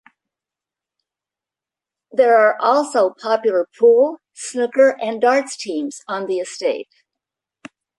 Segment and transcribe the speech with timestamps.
[2.11, 6.89] There are also popular pool, snooker and darts teams on the estate.